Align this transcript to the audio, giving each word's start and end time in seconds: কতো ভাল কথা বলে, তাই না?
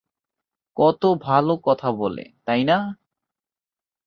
কতো 0.77 1.09
ভাল 1.21 1.45
কথা 1.63 1.89
বলে, 1.91 2.23
তাই 2.45 2.61
না? 2.63 2.77